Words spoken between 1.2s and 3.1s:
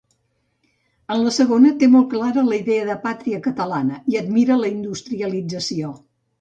la segona, té molt clara la idea de